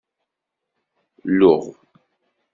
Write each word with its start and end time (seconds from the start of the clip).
Luɣ. 1.37 1.63